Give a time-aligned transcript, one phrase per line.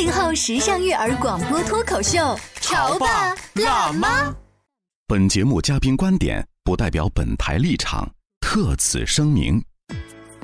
[0.00, 4.34] 八零后时尚育儿广播脱口秀，潮爸辣妈。
[5.06, 9.62] 本节目嘉宾观点不代表本台立场，特此声明。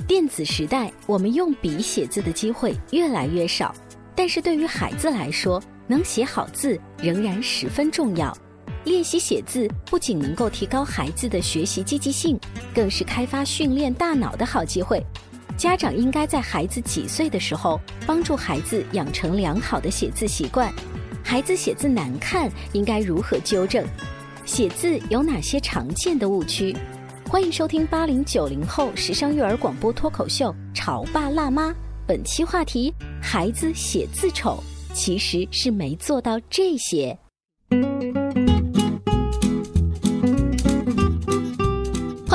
[0.06, 3.74] 电子时代，我们用笔写字的机会越来越少，
[4.15, 8.37] 但是对于孩子来说，能写好字仍然十分重要。
[8.85, 12.38] 练习写字不仅能够提高孩子的学习积极性，
[12.74, 15.02] 更是开发训练大脑的好机会。
[15.57, 20.71] 家长应该在孩子几岁的时候，帮助孩子养成良好的写字习惯。
[21.24, 23.85] 孩子写字难看，应该如何纠正？
[24.45, 26.76] 写字有哪些常见的误区？
[27.29, 31.70] 欢迎收听八零九零后时尚育儿广播脱口秀《潮爸辣妈》。
[32.07, 37.18] 本期话题：孩子写字丑，其实是没做到这些。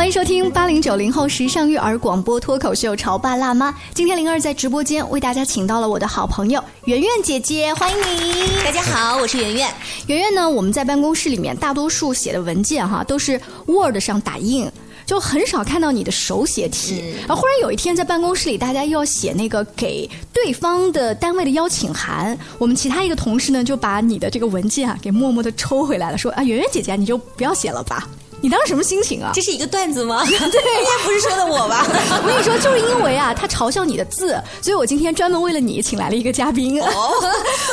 [0.02, 3.72] 欢迎收听八零九零后时尚育儿广播脱口秀《潮爸辣妈》。
[3.94, 8.48] 今天灵儿在直播间为大家请到了我的好朋友圆圆姐姐，欢迎你！
[8.66, 9.72] 大家好，我是圆圆。
[10.08, 14.68] 圆圆呢，我们在办公室里面大多数写的文件哈都是 Word 上打印，
[15.06, 17.14] 就很少看到你的手写体。
[17.28, 28.10] 然后忽然有一天在办公室里，大家又要写那个给对方的单位的邀请函，我们其他一个同事呢就把你的这个文件啊给默默的抽回来了，说啊圆圆姐姐你就不要写了吧。
[28.44, 29.30] 你当时什么心情啊？
[29.34, 30.26] 这是一个段子吗？
[30.26, 31.86] 对，应该不是说的我吧？
[32.24, 36.82] 我跟你说，就是因为啊，他嘲笑你的字，所以我今天专门为了你请来了一个嘉宾。
[36.82, 37.14] 哦，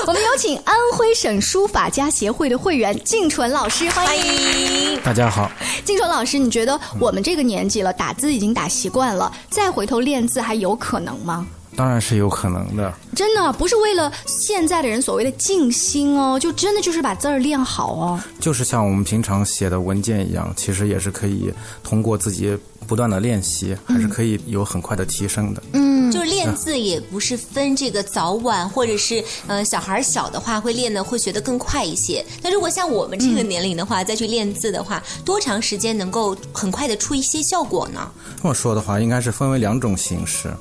[0.07, 5.01] 我们有请安徽省书法家协会的会员静纯老师，欢迎。
[5.03, 5.51] 大家好，
[5.87, 11.47] 静纯老师，你觉得我们这个年纪了，打字已经打习惯了，再回头练字还有可能吗？
[11.79, 18.21] 当然是有可能的，真的不是为了现在的人所谓的静心哦，就真的就是把字儿练好哦。
[18.41, 22.59] 就是像我们平常写的文件一样，其实也是可以通过自己
[22.89, 25.63] 不断的练习，还是可以有很快的提升的。
[25.75, 32.27] 嗯，就是练字也不是分这个早晚，或者是呃小孩小的话会练的会学得更快一些。
[32.43, 38.11] 那如果像我们这个年龄的话，再去练字的话，多长时间能够很快的出一些效果呢？
[38.43, 40.53] 这么说的话，应该是分为两种形式。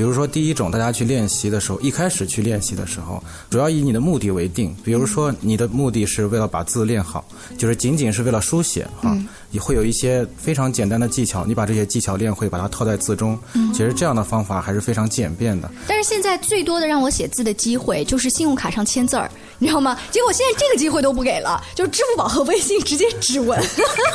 [0.00, 4.74] 比如说，第一种，大家去练习的时候，一开始去练习的时候，主要以你的目的为定。
[4.82, 7.22] 比如说，你的目的是为了把字练好，
[7.58, 9.14] 就是仅仅是为了书写哈，
[9.50, 13.38] 你会有一些非常简单的技巧，你把这些技巧练会，把它套在字中。
[13.74, 15.70] 其实这样的方法还是非常简便的。
[15.86, 19.96] 但是现在最多的让我写字的机会就是信用卡上签字儿，你知道吗？
[20.10, 23.62] 结果现在这个机会都不给了，就是支付宝和微信直接指纹，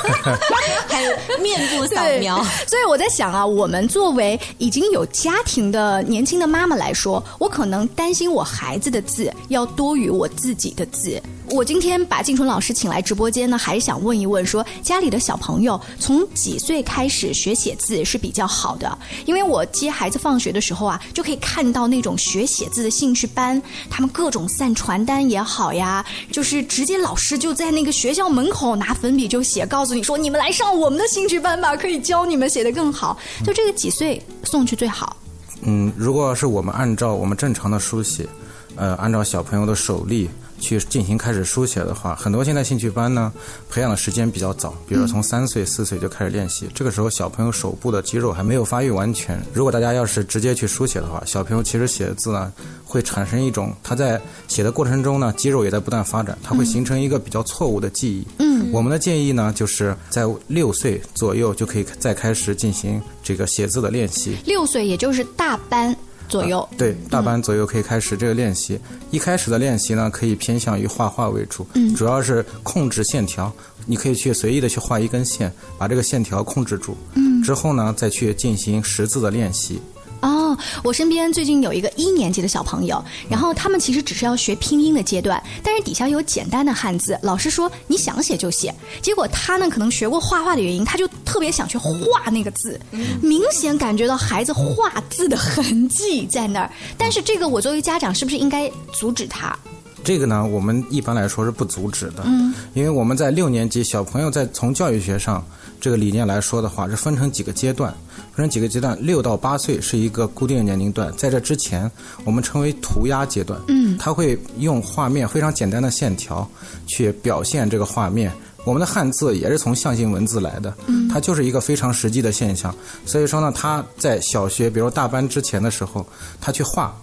[0.89, 2.43] 还有面部扫描。
[2.67, 11.21] 所以我在想啊，我们作为已经有家庭的年轻的妈妈来说，我可能担心我孩子的字要多于我自己的字。
[11.51, 18.97] 我今天把静春老师请来直播间呢，还是想问一问，说家里的小朋友从几岁开始学写字是比较好的？
[19.25, 33.17] 因为我接孩子放学的时候啊，就可以看到那种学写字的兴趣班，他们各种散传单也好呀，就是直接老师就在那个学校门口拿粉笔就写，告诉你说你们来上我们的兴趣班吧，可以教你们写得更好。
[33.43, 35.15] 就这个几岁送去最好？
[35.61, 38.27] 嗯，如果是我们按照我们正常的书写，
[38.75, 40.27] 呃，按照小朋友的手力。
[40.59, 43.31] 去进行开始书写的话，很多现在兴趣班呢，
[43.69, 46.67] 培养的时间比较早，比如从三岁、四岁就开始练习。
[46.73, 49.41] 这个时候小朋友手部的肌肉还没有发育完全。
[49.53, 52.51] 如果大家要是直接去书写的话，小朋友其实写字呢，
[52.83, 58.25] 会产生一种他在写的过程中呢，肌肉也在不断发展，他会形成一个比较错误的记忆。
[58.39, 64.37] 嗯，我们的建议呢，就是在六岁左右就可以再开始进行这个写字的练习。
[64.45, 65.95] 六岁也就是大班。
[66.27, 68.79] 左右对大班左右可以开始这个练习。
[69.11, 73.51] 一开始的练习呢，可以偏向于画画为主，主要是控制线条。
[73.87, 76.97] 你可以去随意的去画一根线，把这个线条控制住。
[77.13, 79.79] 嗯，之后呢，再去进行识字的练习。
[80.21, 88.73] 哦，我身边最近有一个一年级的小朋友，然后他们其实只是要学拼音的阶段，但是底下有简单的汉字，老师说你想写就写。
[89.03, 91.07] 结果他呢，可能学过画画的原因，他就。
[91.35, 92.79] 特别想去画那个字，
[93.21, 96.71] 明显感觉到孩子画字的痕迹在那儿。
[96.97, 99.53] 但是这个我作为家长是不是应该阻止他？
[100.01, 105.45] 这个呢，我们一般来说是不阻止的，嗯，因为我们在六年级小朋友在从教育学上
[105.81, 107.93] 这个理念来说的话，是分成几个阶段，
[108.33, 111.91] 分成几个阶段，六到八岁是一个固定的年龄段，在这之前
[112.23, 116.49] 我们称为涂鸦阶段，嗯，他会用画面非常简单的线条
[116.87, 118.31] 去表现这个画面。
[118.65, 122.75] 我们的汉字也是从象形文字来的，嗯，它就是一个非常实际的现象。
[123.05, 126.05] 所以说呢，他在小学，比如大班之前的时候，
[126.41, 126.93] 他去画。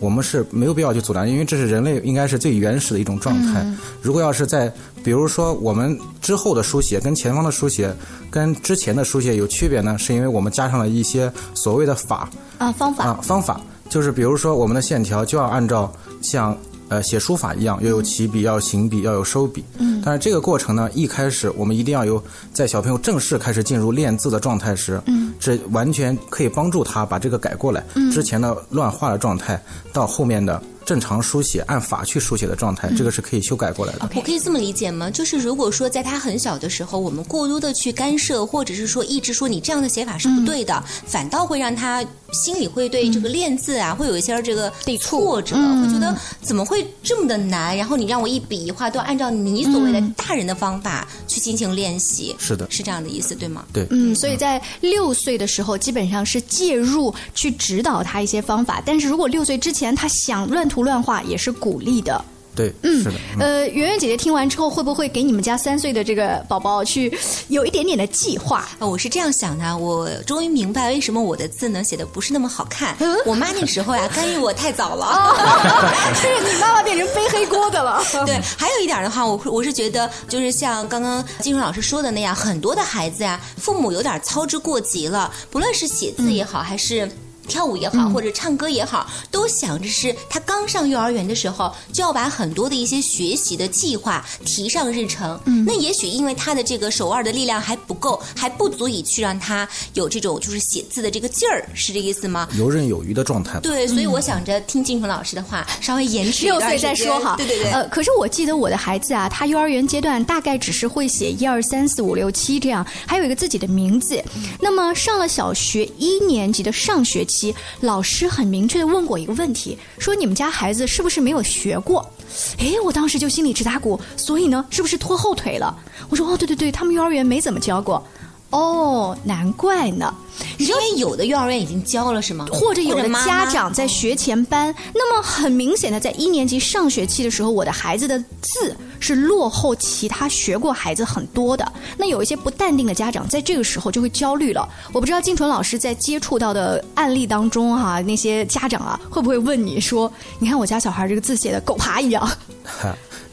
[0.00, 3.64] 我们是没有必要去阻拦，因为这是人类应该是最原始的一种状态。
[4.00, 4.72] 如果要是在，
[5.04, 7.94] 比如说我们之后的书写跟前方的书写
[8.28, 12.28] 跟之前的书写有区别呢，是因为我们加上了一些所谓的法
[12.58, 16.56] 啊方法啊方法，就是比如说我们的线条就要按照像。
[16.92, 19.64] 呃，写书法一样，要有起笔，要有行笔，要有收笔。
[19.78, 22.22] 嗯，但是这个过程呢，一开始我们一定要有，
[22.52, 27.82] 在小朋友正式开始进入练字的状态时，嗯，这完全可以帮助他把这个改过来。
[27.94, 29.58] 嗯，之前的乱画的状态，
[29.90, 30.62] 到后面的。
[30.84, 34.10] 正常书写按法去书写的状态，这个是可以修改过来的。
[34.16, 35.08] 我可以这么理解吗？
[35.08, 47.76] 就是如果说在他很小的时候，我们过多的去干涉，或者是说一直说你这样的写法是不对的，反倒会让他心里会对这个练字啊，会有一些这个挫折，会觉得怎么会这么的难？
[47.76, 53.64] 然后你让我一笔一画都按照你所谓的大人的方法去进行练习，是的，是这样的意思，对吗？
[53.72, 62.24] 对，嗯，所以在六岁的时候，基本上是介入去指导他一些方法，但是如果六岁之前他想乱涂乱画，也是鼓励的。
[62.54, 63.14] 对，嗯，是的。
[63.40, 67.10] 呃，圆圆姐姐听完之后，会不会给你们家三岁的这个宝宝去
[67.48, 68.68] 有一点点的计划？
[68.78, 72.94] 我是这样想的，我终于明白为什么我的字呢写的不是那么好看。
[73.24, 75.34] 我妈那时候呀，干预我太早了，
[76.14, 78.02] 是你妈妈变成背黑锅的了。
[78.26, 87.10] 对，还有一点的话，我我是觉得，就是像刚刚金荣老师说的那样，很多的孩子呀，父母有点操之过急了，不论是写字也好，还是。
[87.52, 95.38] 跳舞也好，或者唱歌也好，都想着是他刚上幼儿园的时候，就要把很多的一些学习的计划提上日程。
[95.44, 102.48] 嗯，那也许因为他的这个手腕的力量还不够，还不足以去让他有这种就是写字的这个劲儿，是这意思吗？
[102.56, 103.60] 游刃有余的状态。
[103.60, 107.34] 对，所以我想着听金纯老师的话，稍微延迟六岁再说哈。
[107.36, 107.70] 对对对。
[107.70, 114.22] 呃，可是我记得我的孩子啊，他幼儿园阶段大概只是会写一二三四五六七这样，还有一个自己的名字。
[114.58, 117.41] 那么上了小学一年级的上学期，
[117.80, 118.28] 老师。
[118.32, 122.10] 很明确的问过一个问题，说你们家孩子是不是没有学过？
[122.58, 125.76] 哎，我当时就心里直打鼓，所以呢，是不是拖后腿了？
[126.08, 128.02] 我说哦，对对对，他们幼儿园没怎么教过。
[128.52, 130.14] 哦，难怪呢。
[130.56, 132.46] 因为有的幼儿园已经教了是吗？
[132.50, 141.70] 或者有的家长在学前班，那么很明显的，在一年级上学期的时候，我的孩子的字是落后其他学过孩子很多的。
[141.98, 144.66] 那有一些不淡定的家长，在这个时候就会焦虑了。
[144.92, 150.10] 我不知道静纯老师在接触到的案例当中哈，那些家长啊，会不会问你说
[150.40, 152.28] ：“你看我家小孩这个字写的狗爬一样。”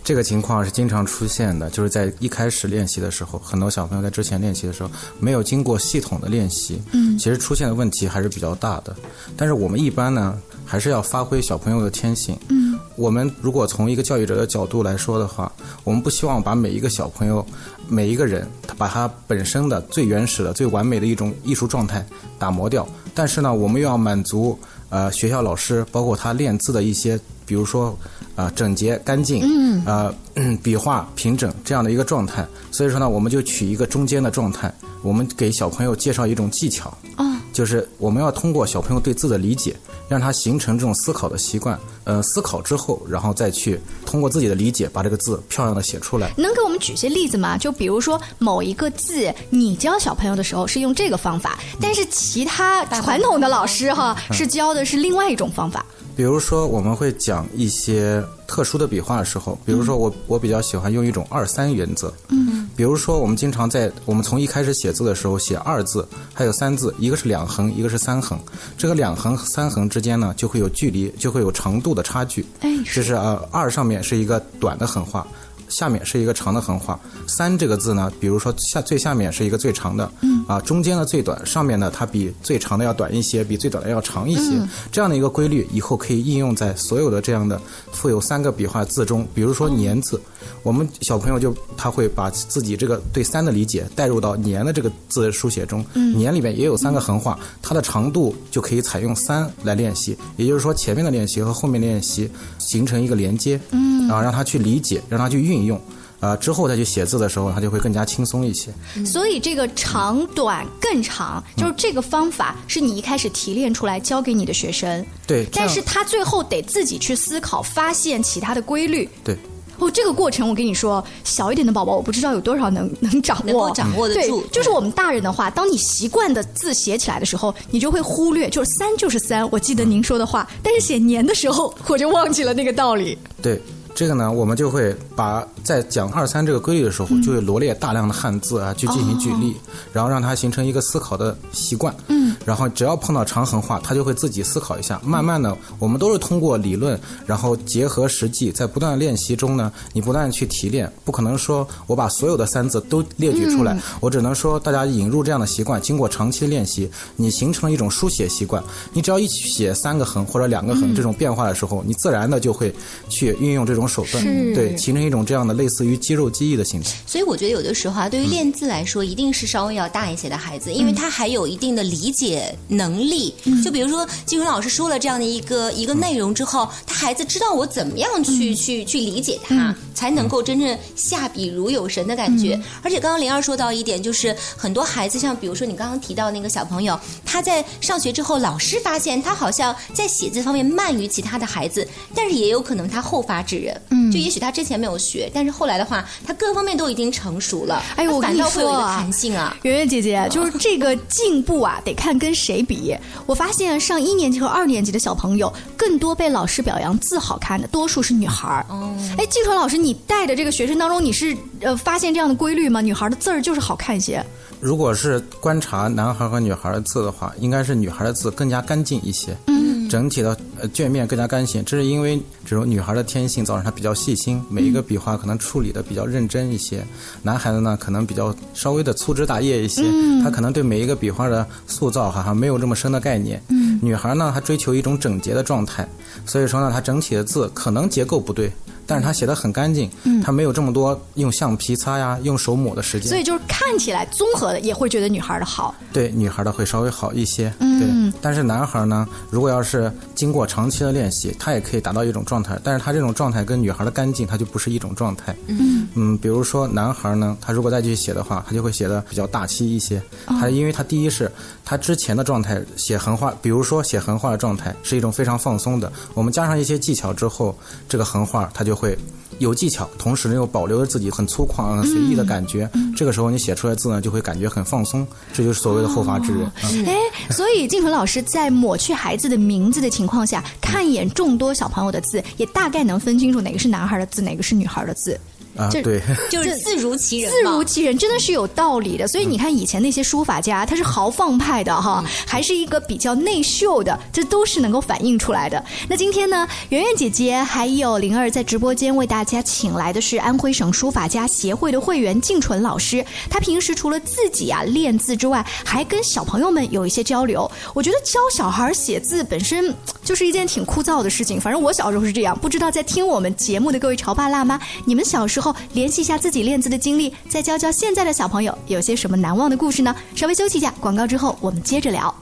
[0.10, 4.90] 这个情况是经常出现的，就是在一开始练习的时候，很多小朋友在之前练习的时候
[5.20, 8.96] 没有经过系统的练习，嗯，其实出现的问题还是比较大的。
[9.38, 10.36] 但是我们一般呢，
[10.66, 15.52] 还是要发挥小朋友的天性，嗯，我们如果从一个教育者的角度来说的话，
[15.84, 17.46] 我们不希望把每一个小朋友、
[17.88, 22.04] 每一个人，他把他本身的最原始的、最完美的一种艺术状态
[22.40, 22.84] 打磨掉。
[23.14, 24.57] 但是呢，我们又要满足
[24.90, 27.19] 呃学校老师，包括他练字的一些，
[27.50, 27.98] 比如说。
[28.36, 30.16] 啊，整洁干净，嗯，啊，
[30.64, 39.76] 笔画平整这样的一个状态，所以说呢，我们就取一个中间的状态，我们给小朋友介绍一种技巧，啊，就是我们要通过小朋友对字的理解，
[40.08, 46.32] 让他形成这种思考的习惯，呃，思考之后，然后再去通过自己的理解把这个字漂亮的写出来。
[46.38, 47.58] 能给我们举些例子吗？
[47.58, 55.86] 就比如说某一个字，你教小朋友的时候是用这个方法，但是其他传统的老师哈是教的是另外一种方法。
[56.19, 62.14] 比如说，我们会讲一些特殊的笔画的时候，比如说我我比较喜欢用一种二三原则。
[62.28, 62.68] 嗯。
[62.76, 68.38] 比如说，我们经常在我们从一开始写字的时候写二字，还有三字，一个是两横，一个是三横。
[68.78, 72.45] 这个两横、三横之间呢，就会有距离，就会有长度的差距。
[72.59, 72.69] 哎。
[72.94, 75.26] 就是呃，二上面是一个短的横画。
[75.69, 84.59] 下面是一个长的横画，三这个字呢，比如说下最下面是一个最长的，嗯，啊，中间的最短，上面呢它比最长的要短一些，比最短的要长一些，
[84.92, 87.61] 这样的一个规律，以后可以应用在所有的这样的
[87.92, 90.19] 富有三个笔画字中，比如说年字，
[90.64, 105.58] 我们小朋友就他会把自己这个对三的理解带入到年的这个字书写中，年里面也有三个横画，它的长度就可以采用三来练习，也就是说前面的练习和后面练习形成一个连接，嗯，啊，让他去理解，让他去运。
[105.66, 105.80] 用，
[106.19, 108.71] 呃，之后再去写字的时候，他就会更加轻松一些。
[109.06, 119.09] 所以这个长短更长，就是这个方法是你一开始提炼出来教给你的学生，对，但是他最后得自己去思考，发现其他的规律。
[119.23, 119.37] 对。
[119.81, 133.18] 哦，这个过程我跟你说，小一点的宝宝我不知道有多少能能掌握，能够掌握得对住，就是我们大人的话，当你习惯的字写起来的时候，你就会忽略，就是三就是三，我记得您说的话，但是写年的时候，我就忘记了那个道理。
[133.42, 133.61] 对
[134.00, 139.54] 这个呢，我们就会把在讲二三这个规律的时候，嗯就会罗列大量的汉字啊，去进行举例，
[139.92, 141.94] 然后让它形成一个思考的习惯。
[142.08, 145.00] 嗯，然后只要碰到长横画，他就会自己思考一下。
[145.04, 158.64] 慢慢的，我们都是通过理论，然后结合实际，在不断的练习中呢，你不断地去提炼，不可能说我把所有的三字都列举出来，我只能说大家引入这样的习惯，经过长期练习，你形成了一种书写习惯。
[158.94, 162.74] 你只要一起写三个横或者两个横这种变化的时候，你自然的就会
[163.10, 166.94] 去运用这种手段，对，形成一种这样的类似于肌肉记忆的形成。
[167.06, 172.29] 所以我觉得有的时候啊，对于练字来说，一定是稍微要大一些的孩子，因为他还有一定的理解
[172.68, 173.33] 能力。
[173.64, 182.59] 就比如说金荣老师说了这样的一个一个内容之后，他孩子知道我怎么样去、去去理解他，才能够真正下笔如有神的感觉。
[182.83, 193.81] 而且刚刚灵儿说到一点，就是很多孩子，像比如说你刚刚提到那个小朋友，他在上学之后，老师发现他好像在写字方面慢于其他的孩子，但是也有可能他后发制人。
[194.09, 197.81] 嗯，就也许他之前没有学，但是后来的话，他各方面都已经成熟了。
[197.95, 199.56] 哎呦，我跟反你倒会有一个说啊，弹性啊。
[199.63, 202.95] 圆圆姐姐，就是这个进步啊，得看跟谁比。
[203.25, 208.66] 我发现上一年级和二年级的小朋友，更多被老师表扬字好看的，多数是女孩儿。
[208.69, 212.81] 哦，哎，静纯老师，你带的这个学生当中，你是呃发现这样的规律吗？
[212.81, 214.25] 女孩的字儿就是好看一些。
[214.59, 221.63] 如果是观察男孩和女孩的字的话，应该是女孩的字更加干净一些，嗯，整体的呃卷面更加干净。
[221.66, 226.83] 这是因为这种女孩的天性造成她比较细心，每一个笔画可能处理的比较认真一些。
[227.23, 229.83] 男孩子呢，可能比较稍微的粗枝大叶一些，
[230.23, 233.42] 他可能对每一个笔画的塑造好像没有这么深的概念。
[233.49, 235.87] 嗯，女孩呢，她追求一种整洁的状态，
[236.25, 238.51] 所以说呢，她整体的字可能结构不对。
[238.85, 239.87] 但是她写的很干净，
[240.23, 245.75] 她没有这么多用橡皮擦呀、用手抹的时间，所以就是看起来综合的也会觉得女孩的好。
[245.94, 248.11] 对女孩的会稍微好一些，对。
[248.19, 255.34] 但是男孩呢，如果要是经过长期的练习，他也可以达到一种状态，但是他这种状态跟女孩的干净，他就不是一种状态。
[255.48, 260.02] 嗯嗯，比如说男孩呢，他如果再去写的话，他就会写的比较大气一些。
[260.26, 261.32] 他因为他第一是
[261.64, 267.56] 他之前的状态写横画，比如说写横画的状态是一种非常放松的，我们加上一些技巧之后，
[267.88, 268.98] 这个横画它就会。
[269.38, 272.69] 有技巧，同时呢又保留着自己很粗犷、很随意的感觉。
[272.95, 276.52] 这个时候你写出来字呢，就会感觉很放松，这就是所谓的后发制人。
[276.64, 276.98] 嗯哎，
[277.30, 285.19] 所以静纯老师在抹去孩子的名字的情况下，看一眼众多小朋友的字，也大概能分清楚哪个是男孩的字，哪个是女孩的字。
[285.59, 286.01] 啊，这对，
[286.31, 289.07] 就是自如其人嘛，自如其人，真的是有道理的。
[289.07, 295.63] 所以你看，以前那些书法家，他是豪放派的哈，还是一个比较内秀的，这都是能够反映出来的。
[295.87, 303.06] 那今天呢，圆圆姐姐还有灵儿在直播间为大家请来的是安徽省书法家协会的会员静纯老师。
[303.30, 307.49] 他平时除了自己啊练字之外，还跟小朋友们有一些交流。
[307.73, 309.73] 我觉得教小孩写字本身
[310.04, 312.37] 就是一件挺枯燥的事情，反正我小时候是这样。
[312.39, 319.96] 不知道在听我们节目的各位潮爸辣妈，你们小时候联系一下自己练字的经历，再教教现在的小朋友有些什么难忘的故事呢？
[320.16, 322.14] 稍微休息一下，广告之后我们接着聊。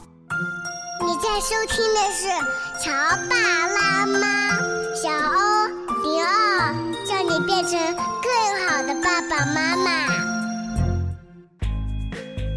[1.06, 2.28] 你在收听的是
[2.84, 2.92] 《潮
[3.30, 3.36] 爸
[3.68, 4.18] 辣妈》，
[5.02, 5.68] 小欧
[6.04, 6.74] 零二，
[7.06, 7.80] 叫你变成
[8.22, 10.08] 更好的爸爸妈妈。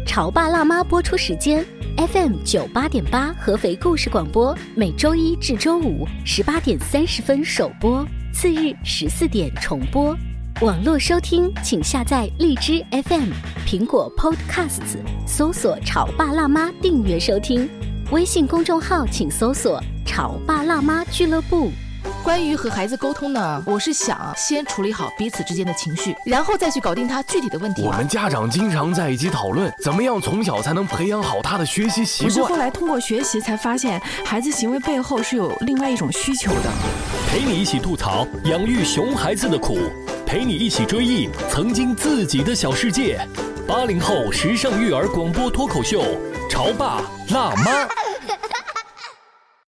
[0.05, 10.13] 潮爸辣妈播出时间：FM 九八点八合肥故事广播，每周一至周五十八点三十分首播，次日十四点重播。
[10.59, 13.31] 网络收听，请下载荔枝 FM、
[13.65, 17.67] 苹果 Podcasts，搜索“潮爸辣妈”订阅收听。
[18.11, 21.71] 微信公众号请搜索“潮爸辣妈俱乐部”。
[22.23, 27.81] 关于和孩子沟通呢，我是想先处理好彼此之间的情绪，然后再去搞定他具体的问题。
[27.81, 32.57] 我们家长经常在一起讨论，怎么样从小才能培养好他的学习习惯我是后。
[32.57, 36.71] 来通过学习才发现，孩子行为背后是有另外一种需求的。
[37.27, 39.79] 陪你一起吐槽养育熊孩子的苦，
[40.31, 43.19] 陪你一起追忆曾经自己的小世界。
[43.67, 46.01] 八零后时尚育儿广播脱口秀，
[46.49, 47.85] 潮爸辣妈。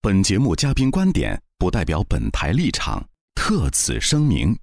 [0.01, 3.05] 本节目嘉宾观点不代表本台立场，
[3.35, 4.57] 特此声明。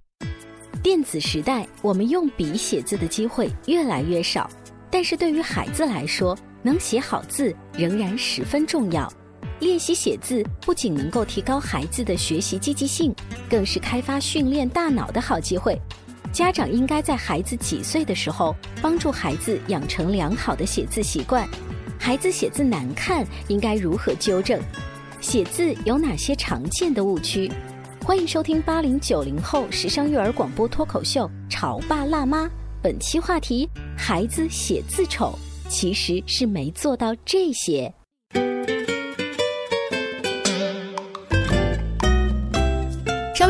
[0.83, 4.49] 电子时代，我们用笔写字的机会越来越少，
[4.91, 9.07] 但是对于孩子来说，能写好字仍然十分重要。
[9.61, 13.15] 练习写字不仅能够提高孩子的学习积极性，
[13.51, 15.77] 更是开发训练大脑的好机会。
[16.33, 21.47] 家长应该在孩子几岁的时候帮助孩子养成良好的写字习惯？
[21.99, 24.61] 孩子写字难看，应该如何纠正？
[25.21, 27.51] 写字有哪些常见的误区？
[28.03, 32.47] 欢迎收听八零九零后时尚育儿广播脱口秀《潮爸辣妈》。
[32.81, 35.39] 本期话题：孩子写字丑，
[35.69, 37.93] 其实是没做到这些。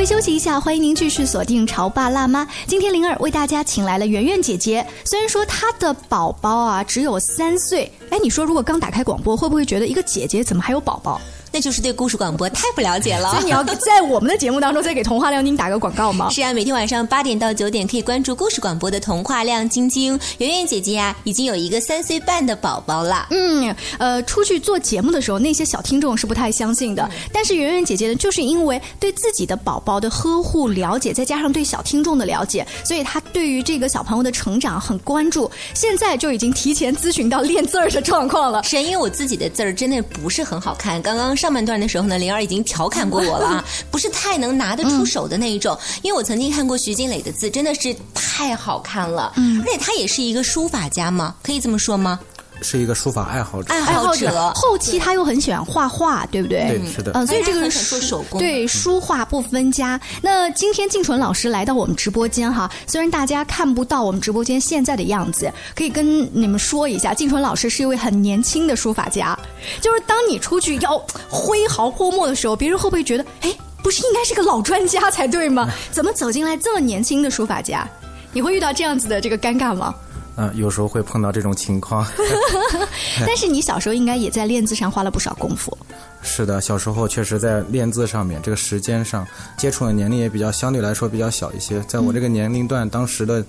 [0.04, 2.44] 休息一下，欢迎您继续锁定《潮爸辣妈》。
[2.66, 4.84] 今天灵儿为大家请来了圆圆姐姐。
[5.04, 11.20] 虽然说她的宝宝啊只有三岁，哎，你说如果刚打开广播，会不会觉得一个姐姐怎么还有宝宝？
[11.52, 13.30] 那就是对故事广播太不了解了。
[13.32, 16.28] 所以你要在我们的节目当中再给童话亮晶打个广告吗？
[16.32, 20.18] 是啊，每天晚上八点到九点可以关注故事广播的童话亮晶晶。
[20.38, 23.26] 圆圆姐姐呀，已经有一个三岁半的宝宝了。
[23.30, 27.08] 嗯，呃，出去做节目的时候，那些小听众是不太相信的。
[27.32, 35.50] 但是圆圆姐姐呢，就是因为对自己的宝宝的呵护了解，再加上对小听众的了解，所以她对于这个小朋友的成长很关注。
[35.74, 38.62] 现在就已经提前咨询到练字儿的状况了。
[38.62, 41.00] 是因为我自己的字儿真的不是很好看。
[41.02, 42.18] 刚刚上半段的时候呢。
[42.20, 45.76] 灵儿已经调侃过我了啊， 不是太能拿得出手的那一种。
[46.02, 49.32] 因为我曾经看过徐静蕾的字，真的是太好看了。
[49.36, 52.20] 嗯，而且他也是一个书法家嘛，可以这么说吗？
[52.62, 54.52] 是一个书法爱好者，爱好者。
[54.54, 56.66] 后期他又很喜欢画画，对不对？
[56.68, 57.12] 对，是的。
[57.14, 60.00] 嗯，所以这个做手工，对书画不分家。
[60.22, 69.38] 那今天静纯老师来到我们直播间哈，虽然大家看不到我们直播间现在的样子，可以跟你们说一下，静纯老师是一位很年轻的书法家。
[69.80, 70.98] 就是当你出去要
[71.28, 75.68] 挥毫泼墨的时候，别人会不会觉得，哎，不是应该是个老专家才对吗？
[75.90, 77.88] 怎么走进来这么年轻的书法家？
[78.32, 79.94] 你会遇到这样子的这个尴尬吗？
[80.40, 82.06] 嗯，有时候会碰到这种情况。
[83.26, 85.76] 但是你小时候应该也在练字上花了不少功夫。
[86.22, 91.80] 是的，小时候确实在练字上面，这个时间上接触的年龄也比较相对来说比较小一些。
[91.88, 93.44] 在我这个年龄段，当时的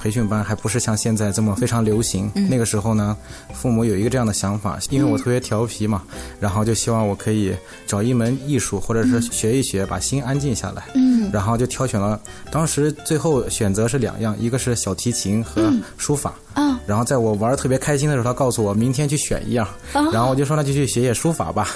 [0.00, 2.30] 培训班还不是像现在这么非常流行。
[2.48, 3.16] 那个时候呢，
[3.52, 6.02] 父母有一个这样的想法，因为我特别调皮嘛，
[6.40, 7.54] 然后就希望我可以
[7.86, 10.84] 找一门艺术，或者是学一学，把心安静下来。
[10.94, 16.34] 嗯，然后就挑选了，当时最后选择是两样，一个是小提琴和书法。
[16.54, 19.66] 嗯，然后在我玩特别开心的时候，他告诉我明天去选一样，
[20.12, 21.68] 然后我就说那就去学学书法吧。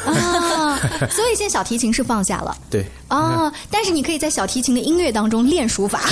[0.42, 0.78] 啊，
[1.10, 2.56] 所以现在小提琴是放下了。
[2.70, 2.84] 对。
[3.08, 6.00] 哦，但是你可以在小提琴的音乐当中练书法，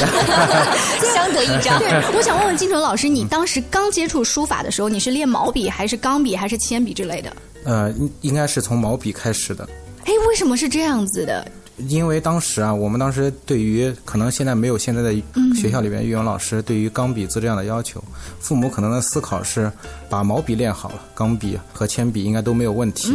[1.14, 1.78] 相得益彰。
[1.78, 7.32] 对，我想问问金纯老师，你当时刚接触书法的时候，你是练毛笔还是钢笔还是铅笔之类的？
[7.64, 9.68] 呃，应应该是从毛笔开始的。
[10.04, 11.46] 哎，为什么是这样子的？
[11.76, 15.12] 因为当时啊，我们当时对于可能现在没有现在的
[15.54, 18.02] 学校里面语文老师对于钢笔字这样的要求，
[18.40, 19.70] 父母可能的思考是
[20.08, 23.12] 把毛笔练好了，钢笔和铅笔应该都没有问题。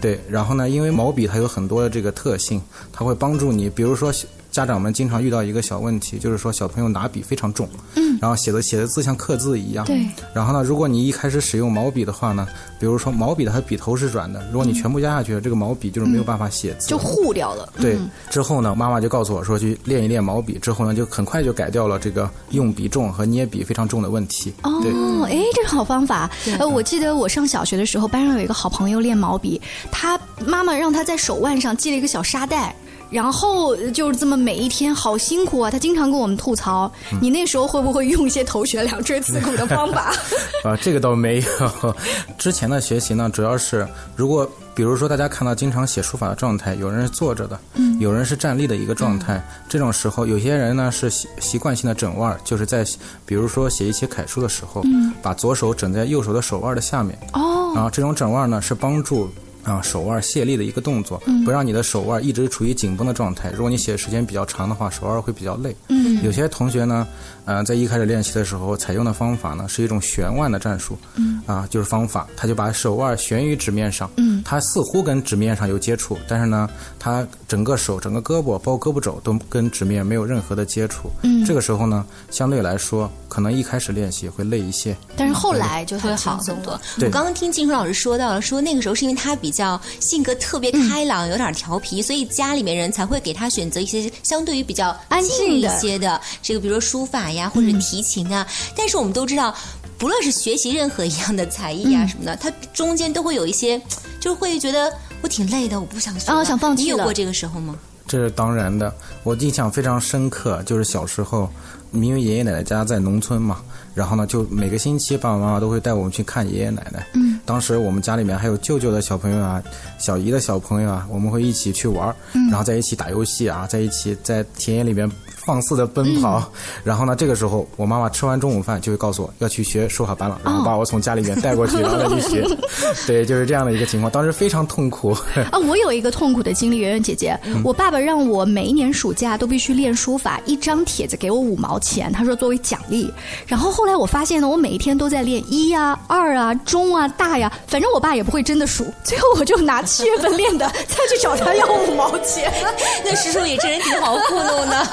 [0.00, 0.20] 对。
[0.28, 4.12] 然后呢，因为毛笔它有很多的这个特性，它会帮助你，比如说。
[4.56, 10.00] 家长们经常遇到一个小问题，就是说小朋友拿笔非常重，嗯，然后写的写的字像刻字一样，对。
[10.32, 12.48] 然后呢，如果你一开始使用毛笔的话呢，
[12.80, 17.70] 比如说毛笔的它笔头是软的，如果你全部压下去，这个毛笔就是没有办法写字，就糊掉了。
[17.78, 17.98] 对。
[18.30, 24.54] 之后呢，妈妈就告诉我说去练一练毛笔，之后呢，就很快就改掉了这个用笔重和捏笔非常重的问题。
[24.62, 24.82] 哦，
[25.28, 26.30] 哎，这是好方法。
[26.58, 29.60] 呃，我记得我上小学的时候，班上有一个好朋友练毛笔，
[29.92, 32.74] 他妈妈让他在手腕上系了一个小沙袋。
[33.10, 35.70] 然后就是这么每一天好辛苦啊！
[35.70, 36.90] 他经常跟我们吐槽。
[37.20, 40.12] 你那时候会不会用一些头悬梁锥刺股的方法？
[40.64, 41.96] 啊，这个倒没有。
[42.36, 49.42] 之前的学习呢，主要是如果比如说大家看到经常写书法的状态，有人是坐着的，嗯，有人是站立的一个状态。
[49.68, 52.84] 这种时候，有些人呢是习习惯性的枕腕，就是在
[53.24, 57.16] 比如说写一些楷书的时候，嗯，把左手枕在右手的手腕的下面。
[57.32, 59.30] 哦，然后这种枕腕呢是帮助。
[59.66, 63.50] 啊，手腕卸力的一个动作，不让你的手腕一直处于紧绷的状态。
[63.50, 65.74] 如果你写的时间比较长的话，手腕会比较累。
[65.88, 67.04] 嗯，有些同学呢，
[67.46, 70.96] 呃，在一开始练习的时候，采用的方法呢是一种悬腕的战术。
[71.16, 74.08] 嗯，啊，就是方法，他就把手腕悬于纸面上。
[74.18, 81.10] 嗯，他似乎跟纸面上有接触，但是呢，他整个手、整个胳膊，包括胳膊肘都跟纸面没有任何的接触。
[81.22, 86.80] 嗯，这个时候呢，相对来说，可能一开始练习会累一些，但是后来就会好很多。
[87.02, 89.50] 我刚刚听金春老师说到了，说那个时候是因为他比。
[89.56, 98.46] 较性格特别开朗，有点调皮，所以家里面人才会给他选择一些相对于比较安静一些的这个，比如说书法呀，或者提琴啊。
[98.76, 99.54] 但是我们都知道，
[99.96, 103.80] 不论是学习任何一样的才艺啊什么的，它中间都会有一些，
[104.20, 106.82] 就会觉得我挺累的，我不想学啊，想放弃。
[106.82, 107.74] 你有过这个时候吗？
[108.06, 108.92] 这是当然的，
[109.22, 111.50] 我印象非常深刻，就是小时候，
[111.92, 113.58] 因为爷爷奶奶家在农村嘛。
[113.94, 117.06] 然后呢，就每个星期爸爸妈妈都会带我们去看爷爷奶奶。
[117.14, 119.62] 嗯，当时我们家里面还有舅舅的小朋友啊，
[119.98, 122.14] 小姨的小朋友啊，我们会一起去玩儿，
[122.50, 125.10] 然后在一起打游戏啊，在一起在田野里面
[125.46, 126.42] 放肆的奔跑。
[126.84, 132.44] 然后呢，这个时候我妈妈吃完中午饭就会告诉我要去学书法班了，然后把我从家里面带过去，然后再去学。
[133.06, 135.16] 对，就是这样的一个情况，当时非常痛苦。
[135.52, 143.12] 啊，我有一个痛苦的经历，圆圆姐姐，我爸爸让我每一年暑假都必须练书法，一张帖子给我五毛钱，他说作为奖励。
[143.46, 152.52] 然后后来我发现呢，我每一天都在练一呀、二啊、中啊、大呀，反正我爸也不会真的数，最后我就拿七月份练的再去找他要五毛钱。
[153.04, 154.86] 那师叔也真人挺好糊弄的。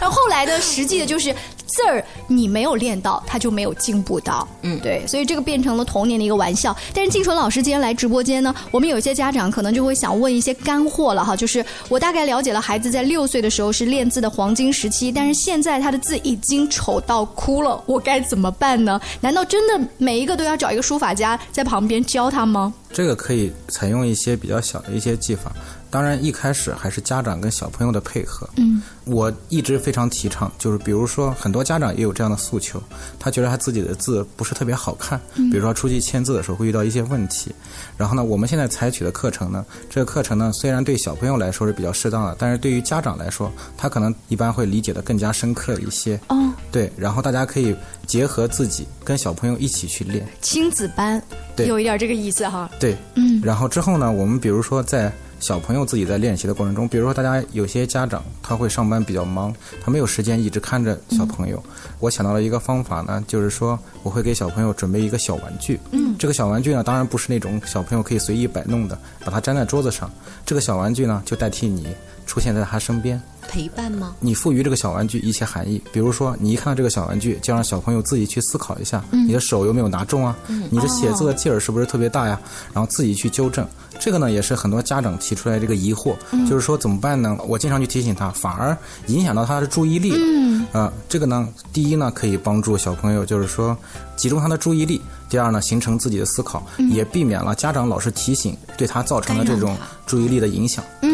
[0.00, 1.34] 然后后来的实际的就是
[1.66, 4.46] 字儿你没有练到，他就没有进步到。
[4.62, 6.76] 嗯，对，所以这个变成了童年的一个玩笑。
[6.94, 19.00] 但是静纯老师今天来直播间呢，我们有些家长可能就会想问一些干货了哈，就是我大概了解了孩子在六岁的时候是练字的黄金时期，但是现在他的字已经丑到哭了，我该怎么办呢？
[19.20, 22.72] 难道真的每一个都要找一个书法家在旁边教他吗？
[22.90, 25.52] 这个可以采用一些比较小的一些技法，
[25.90, 28.48] 当然一开始还是家长跟小朋友的配合。
[28.56, 32.82] 嗯，我一直非常提倡，就是比如说很多家长也有这样的诉求，
[33.18, 37.54] 他觉得他自己的字不是特别好看，嗯比如说出去签字的时候会遇到一些问题。
[37.96, 46.18] 然后呢，我们现在采取的课程呢，这个课程呢虽然对小朋友来说是比较适当的，但是对于家长来说，他可能一般会理解的更加深刻一些。
[46.28, 47.74] 哦，对，然后大家可以
[48.06, 50.26] 结合自己跟小朋友一起去练。
[50.40, 51.22] 亲子班，
[51.56, 52.70] 对有一点这个意思哈。
[52.78, 61.62] 对，嗯然后之后呢，我们比如说在小朋友自己在练习的过程中，比如说大家有些家长他会上班比较忙，他没有时间一直看着小朋友。
[62.00, 65.78] 我想到了一个方法呢，就是说我会给小朋友准备一个小玩具。
[65.92, 70.10] 嗯这个小玩具呢，当然不是那种小朋友可以随意摆弄的，把它粘在桌子上。
[70.44, 71.86] 这个小玩具呢，就代替你
[72.28, 73.20] 出现在他身边。
[73.48, 74.14] 陪伴吗？
[74.20, 80.36] 你赋予这个小玩具一些含义，比如说，你一看到这个小玩具，就让小朋友自己去思考一下，嗯你的手有没有拿重啊？
[80.48, 82.38] 嗯你的写字的劲儿是不是特别大呀？
[82.74, 83.66] 然后自己去纠正。
[83.98, 87.38] 这个呢，也是很多家长提出来这个疑惑，嗯就是说怎么办呢？
[87.48, 90.18] 我经常去提醒他，反而影响到他的注意力了。
[90.20, 93.74] 嗯呃、这个呢，第一呢，可以帮助小朋友，就是说
[94.14, 99.74] 集中他的注意力；第二呢，形成自己的思考，嗯也避免了家长老是提醒对他造成的这种
[100.06, 100.84] 注意力的影响。
[101.00, 101.08] 嗯，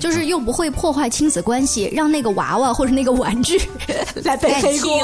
[0.00, 3.60] 就是又不会破坏亲子关系，让那个娃娃或者那个玩具
[4.24, 5.00] 来背黑锅。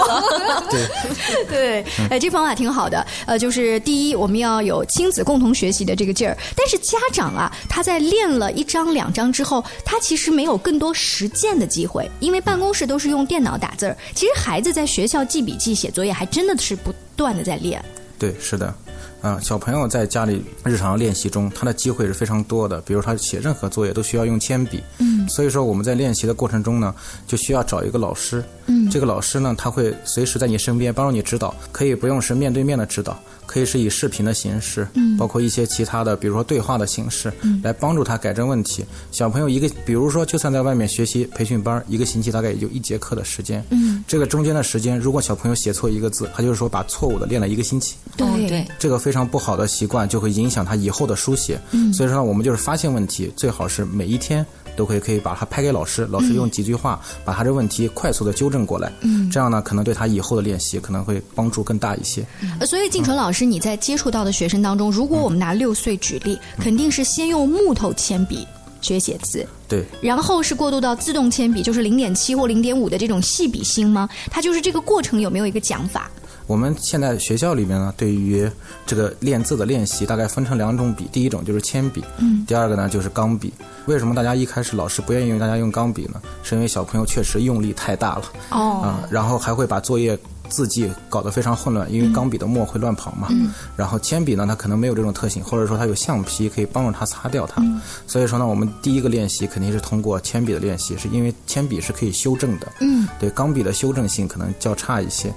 [0.70, 0.86] 对
[1.48, 3.04] 对， 哎，这方法挺好的。
[3.26, 13.96] 呃，就是第一，我们要有亲子共同学习的这个劲儿，但是家长啊，他在练了一张两张之后，他其实没有更多实践的机会，因为办公室都是用电脑打字儿。
[14.14, 17.82] 其实孩子在学校记笔记、写作业，还真的是不断的在练。
[18.18, 18.74] 对，是的，
[19.20, 22.80] 啊、小朋友在家里日常练习中，他的机会是非常多的。
[22.80, 26.94] 比如他写任何作业都需要用铅笔，嗯所以说我们在练习的过程中呢，
[27.26, 28.88] 就需要找一个老师，嗯。
[28.88, 35.16] 这个老师呢，他会随时在你身边帮助你指导，可以不用是面对面的指导，可以是以视频的形式，嗯。
[35.16, 37.60] 包括一些其他的，比如说对话的形式，嗯。
[37.62, 38.84] 来帮助他改正问题。
[39.10, 44.02] 小朋友一个，比如说就算在外面学习培训班，一个星期大概也就一节课的时间，嗯。
[44.06, 47.96] 这个中间的时间，如果小朋友写错一个字，他就是说把错误的练了一个星期。
[48.16, 48.26] 对。
[48.48, 51.60] 对，这个非常不好的习惯就会影响他以后的书写。
[51.72, 51.92] 嗯。
[51.92, 54.44] 所以说呢，我们就是发现问题，最好是每一天
[54.80, 58.90] 都可以可以把它拍给老师，老师用几句话把他这问题快速的纠正过来。
[59.02, 62.26] 嗯这样呢，可能对他以后的练习可能会帮助更大一些。
[62.58, 68.46] 呃，所以静纯老师，你在接触到的学生当中，如果我们拿六岁举例，肯定是先用木头铅笔
[68.80, 69.46] 学写字。
[69.68, 74.08] 对，然后是过渡到自动铅笔，就是零点七或零点五的这种细笔芯吗？
[74.30, 76.10] 它就是这个过程有没有一个讲法？
[76.50, 78.50] 我们现在学校里面呢，对于
[78.84, 81.06] 这个练字的练习，大概分成两种笔。
[81.12, 83.52] 第一种就是铅笔，嗯第二个呢就是钢笔。
[83.86, 86.20] 为什么大家一开始老师不愿意用大家用钢笔呢？
[86.42, 93.28] 是因为小朋友确实用力太大了，哦啊、然后还会把作业字迹搞得非常混乱，因为钢笔的墨会乱跑嘛。
[93.30, 97.62] 嗯然后铅笔呢，它可能没有这种特性，或者说它有橡皮可以帮助它擦掉它。
[97.62, 102.66] 嗯所以说呢，我们第一个练习肯定是通过铅笔的练习，是因为铅笔是可以修正的。
[102.80, 105.32] 嗯对钢笔的修正性可能较差一些。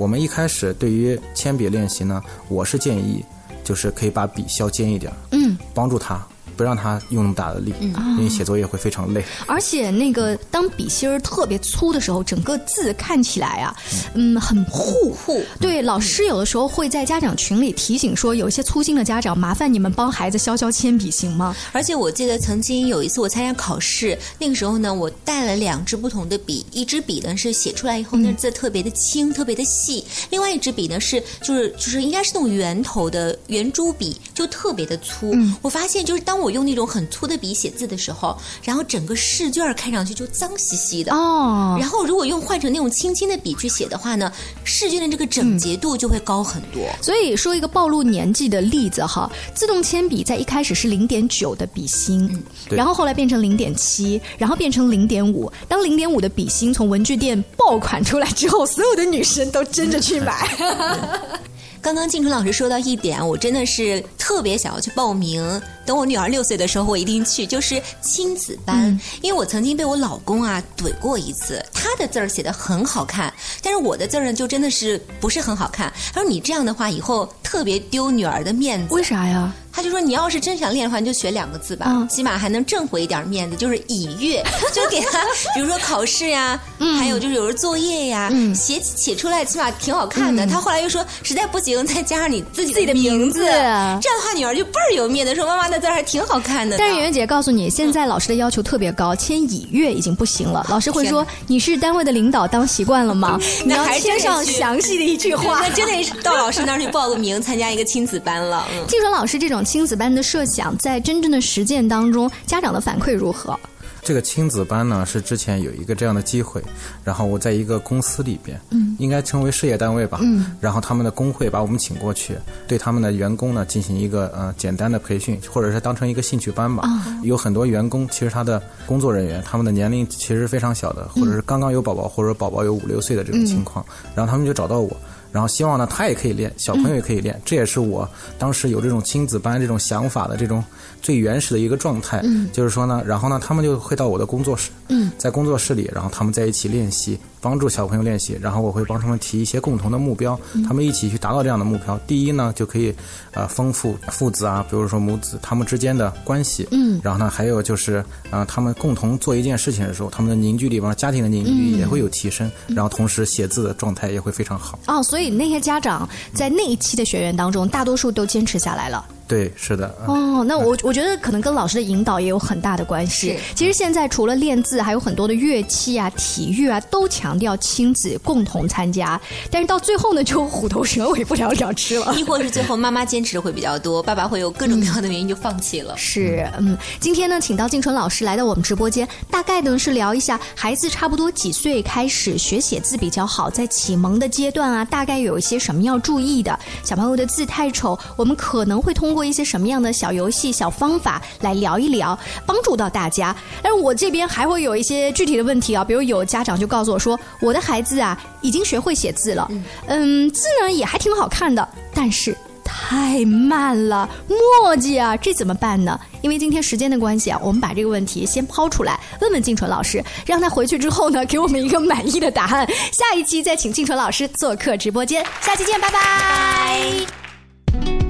[0.00, 3.22] 我们一开始对于铅笔练习呢，我是建议
[3.62, 6.26] 就是可以把笔削尖一点，嗯，帮助他
[6.60, 9.24] 不让他用那么大的力，嗯因为写作业会非常累。
[9.46, 13.74] 而且那个当笔芯儿特别粗的时候，整个字看起来啊，
[14.12, 15.42] 嗯，很糊糊。
[15.58, 21.56] 对，老师有的时候会在家长群里提醒说，有一些粗心的家长，麻烦你们帮孩子削削铅笔行吗？
[21.72, 35.34] 而且我记得曾经有一次我参加考试，那个时候呢，我带了两支不同的笔，一支笔呢是写出来以后那字特别的轻，特别的细；另外一支笔呢是就是就是应该是那种圆头的圆珠笔，就特别的粗。
[35.62, 41.76] 我发现就是当我我用那种很粗的笔写字的时候，然后整个试卷看上去就脏兮兮的哦。
[41.78, 44.32] 然后如果用换成那种轻轻的笔去写的话呢，
[44.64, 46.82] 试卷的这个整洁度就会高很多。
[47.00, 55.48] 所以说一个暴露年纪的例子哈，自动铅笔在一开始是零点九的笔芯，然后后来变成零点七，然后变成零点五。
[55.68, 60.50] 当零点五的笔芯从文具店爆款出来之后，所有的女生都争着去买。
[61.82, 65.60] 刚刚静春老师说到一点，我真的是特别想要去报名。
[65.86, 68.90] 等我女儿六岁的时候，我一定去，就是亲子班。
[68.90, 75.90] 嗯因为我曾经被我老公啊怼过一次，他的字儿写的很好看，但是我的字儿呢就真的是不是很好看。
[76.12, 78.94] 他说你这样的话以后特别丢女儿的面子。
[78.94, 79.52] 为啥呀？
[79.72, 84.42] 他就说你要是真想练的话，你就学两个字吧，嗯起码还能挣回一点面子，就是以阅，
[84.74, 85.22] 就给他，
[85.54, 90.46] 比如说考试呀，嗯还有就是有时候作业呀，写写出来起码挺好看的。
[90.46, 96.76] 他后来又说实在不行，再加上你自己嗯自己的名名字这样的话女儿就倍儿有面子，说妈妈那字还挺好看的。
[96.78, 100.64] 但是圆圆姐告诉你，现在老师的要求特别高，签乙阅已经不行了。
[100.68, 103.38] 老师会说你是单位的领导，当习惯了吗？
[103.64, 105.60] 你要签上详细的一句话。
[105.62, 108.66] 那真得是到老师那儿去报个名，参加一个亲子班了。
[108.72, 108.86] 嗯。
[108.88, 113.58] 听说老师这种亲子班的设想，在真正的实践当中，家长的反馈如何？
[114.02, 116.62] 这个亲子班呢，是之前有一个这样的机会，
[117.04, 122.34] 然后我在一个公司里边，嗯应该称为事业单位吧，嗯，然后他们的工会把我们请过去，
[122.66, 126.82] 对他们的员工呢进行一个呃简单的培训，或者是当成一个兴趣班吧。
[126.86, 134.96] 哦有很多员工其实他的工作人员，他们的年龄其实非常小的，或者是刚刚有宝宝，或者宝宝有五六岁的这种情况，然后他们就找到我。
[135.32, 140.64] 然后希望呢，他也可以练，小朋友也可以练，这也是我当时有这种亲子班这种想法的这种
[141.00, 142.20] 最原始的一个状态。
[142.24, 151.98] 嗯就是说呢，然后呢，他们就会到我的工作室，嗯在工作室里，然后他们在一起练习，帮助小朋友练习，然后我会帮他们提一些共同的目标，嗯他们一起去达到这样的目标。
[152.06, 152.94] 第一呢，就可以
[153.32, 157.94] 呃丰富父子啊，比如说母子他们之间的关系，嗯然后呢，还有就是
[158.30, 164.78] 啊、呃他们共同做一件事情的时候，他们的凝聚力，比方家庭的凝聚力嗯也会有提升，然后同时写字的状态也会非常好。
[164.86, 169.04] 哦，所以那些家长在那一期的学员当中，大多数都坚持下来了。
[169.30, 169.94] 对，是的。
[170.04, 173.38] 呃哦，那我我觉得可能跟老师的引导也有很大的关系。
[173.54, 179.20] 其实现在除了练字，还有很多的乐器啊、体育啊，都强调亲子共同参加。
[179.52, 182.12] 但是到最后呢，就虎头蛇尾，不了了之了。
[182.16, 185.96] 亦或是最后妈妈坚持的会比较多，爸爸会有各种各样的原因就放弃了。
[185.96, 196.58] 是，嗯，今天呢，请到静纯老师来到我们直播间，大概呢是聊一下孩子差不多几岁开始学写字比较好，在启蒙的阶段啊，大概有一些什么要注意的。
[196.82, 203.34] 小朋友的字太丑，我们可能会通过一些什么样的小游戏、小方法来聊一聊，帮助到大家。
[203.62, 209.50] 但是我这边还会有一些具体的问题啊，比如有家长就告诉我说，我的孩子啊已经学会写字了，
[209.86, 212.36] 嗯，字呢也还挺好看的，但是。
[212.72, 215.98] 太慢了，墨迹啊，这怎么办呢？
[216.22, 222.64] 因为今天时间的关系啊，我们把这个问题先抛出来，问问静纯老师，让他回去之后呢，给我们一个满意的答案。
[222.92, 228.09] 下一期再请静纯老师做客直播间，下期见，拜拜。